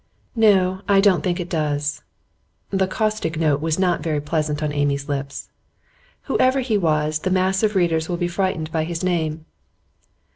[0.35, 2.01] 'No, I don't think it does.'
[2.71, 5.49] The caustic note was not very pleasant on Amy's lips.
[6.23, 9.45] 'Whoever he was, the mass of readers will be frightened by his name.